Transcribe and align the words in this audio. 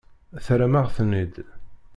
Terram-aɣ-ten-id. 0.45 1.35